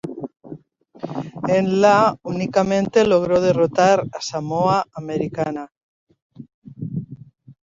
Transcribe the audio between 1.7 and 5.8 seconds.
la únicamente logró derrotar a Samoa Americana.